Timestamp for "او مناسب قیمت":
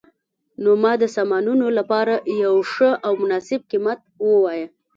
3.05-3.99